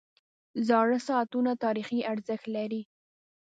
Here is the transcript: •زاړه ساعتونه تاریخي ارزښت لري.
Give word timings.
•زاړه 0.67 0.97
ساعتونه 1.07 1.51
تاریخي 1.63 1.99
ارزښت 2.11 2.45
لري. 2.55 2.81